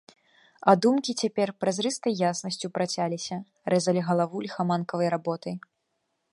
А 0.71 0.73
думкі 0.85 1.11
цяпер 1.25 1.51
празрыстай 1.65 2.13
яснасцю 2.31 2.67
працяліся, 2.79 3.35
рэзалі 3.75 4.01
галаву 4.11 4.37
ліхаманкавай 4.47 5.07
работай. 5.19 5.55